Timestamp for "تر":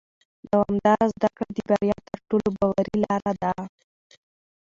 2.07-2.17